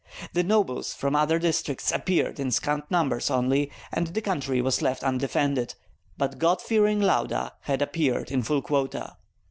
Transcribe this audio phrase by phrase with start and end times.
[0.33, 5.03] The nobles from other districts appeared in scant numbers only, and the country was left
[5.03, 5.75] undefended;
[6.17, 9.17] but God fearing Lauda had appeared in full quota.